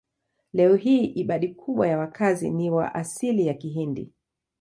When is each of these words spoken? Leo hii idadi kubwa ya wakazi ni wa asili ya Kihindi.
Leo 0.53 0.75
hii 0.75 1.05
idadi 1.05 1.47
kubwa 1.47 1.87
ya 1.87 1.97
wakazi 1.97 2.49
ni 2.51 2.69
wa 2.71 2.95
asili 2.95 3.47
ya 3.47 3.53
Kihindi. 3.53 4.09